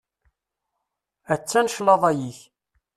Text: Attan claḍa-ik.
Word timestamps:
Attan 1.33 1.71
claḍa-ik. 1.75 2.39